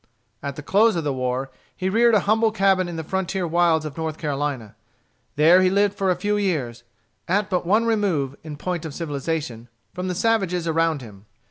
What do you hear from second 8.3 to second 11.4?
in point of civilization, from the savages around him.